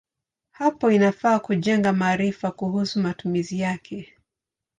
Hapo 0.51 0.91
inafaa 0.91 1.39
kujenga 1.39 1.93
maarifa 1.93 2.51
kuhusu 2.51 2.99
matumizi 2.99 3.59
yake. 3.59 4.13